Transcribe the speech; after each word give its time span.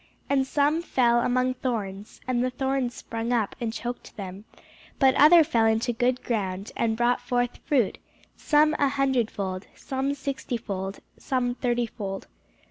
And 0.31 0.47
some 0.47 0.81
fell 0.81 1.19
among 1.19 1.53
thorns; 1.53 2.21
and 2.27 2.43
the 2.43 2.49
thorns 2.49 2.95
sprung 2.95 3.31
up, 3.31 3.55
and 3.61 3.71
choked 3.71 4.17
them: 4.17 4.45
but 4.97 5.13
other 5.13 5.43
fell 5.43 5.67
into 5.67 5.93
good 5.93 6.23
ground, 6.23 6.71
and 6.75 6.97
brought 6.97 7.21
forth 7.21 7.57
fruit, 7.65 7.99
some 8.35 8.75
an 8.79 8.89
hundredfold, 8.89 9.67
some 9.75 10.15
sixtyfold, 10.15 11.01
some 11.19 11.53
thirtyfold. 11.53 12.25